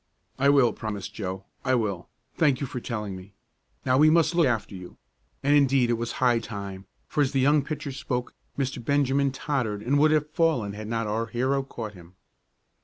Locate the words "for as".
7.07-7.33